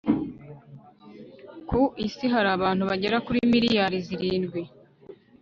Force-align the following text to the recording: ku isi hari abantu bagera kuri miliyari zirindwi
ku 1.67 1.81
isi 2.05 2.25
hari 2.33 2.49
abantu 2.57 2.83
bagera 2.89 3.17
kuri 3.25 3.37
miliyari 3.53 3.97
zirindwi 4.07 4.61